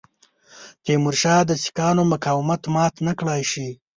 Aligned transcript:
تیمورشاه 0.83 1.41
د 1.49 1.51
سیکهانو 1.63 2.03
مقاومت 2.13 2.61
مات 2.75 2.93
نه 3.07 3.13
کړای 3.19 3.41
شي. 3.51 3.69